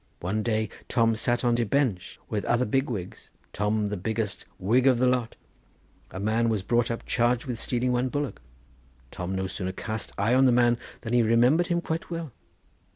[0.19, 4.45] One day as Tom sat on de bench with other big wigs, Tom the biggest
[4.57, 5.35] wig of the lot,
[6.09, 8.41] a man was brought up charged with stealing one bullock.
[9.11, 12.31] Tom no sooner cast eye on the man than he remembered him quite well.